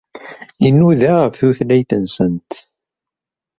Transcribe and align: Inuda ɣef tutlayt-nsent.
Inuda 0.67 1.11
ɣef 1.21 1.33
tutlayt-nsent. 1.39 2.51